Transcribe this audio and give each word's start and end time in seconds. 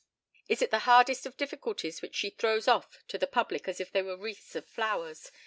Is 0.49 0.63
it 0.63 0.71
the 0.71 0.79
hardest 0.89 1.27
of 1.27 1.37
difficulties, 1.37 2.01
which 2.01 2.15
she 2.15 2.31
throws 2.31 2.67
off 2.67 3.03
to 3.07 3.19
the 3.19 3.27
public 3.27 3.67
as 3.67 3.79
if 3.79 3.91
they 3.91 4.01
were 4.01 4.17
wreaths 4.17 4.55
of 4.55 4.65
flowers? 4.65 5.31